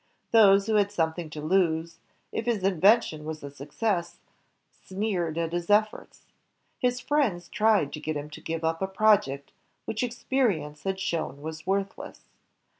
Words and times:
Those 0.31 0.65
who 0.65 0.77
had 0.77 0.91
something 0.91 1.29
to 1.29 1.41
lose, 1.43 1.99
if 2.31 2.47
his 2.47 2.63
invention 2.63 3.23
was 3.23 3.43
a 3.43 3.51
success, 3.51 4.17
sneered 4.71 5.37
at 5.37 5.51
his 5.53 5.69
efforts. 5.69 6.23
His 6.79 6.99
friends 6.99 7.47
tried 7.47 7.93
to 7.93 7.99
get 7.99 8.17
him 8.17 8.31
to 8.31 8.41
give 8.41 8.63
up 8.63 8.81
a 8.81 8.87
project 8.87 9.51
which 9.85 10.01
experience 10.01 10.85
had 10.85 10.99
shown 10.99 11.43
was 11.43 11.67
worth 11.67 11.99
less. 11.99 12.21